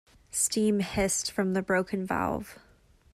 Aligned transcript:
Steam 0.31 0.79
hissed 0.79 1.31
from 1.31 1.53
the 1.53 1.61
broken 1.61 2.07
valve. 2.07 2.57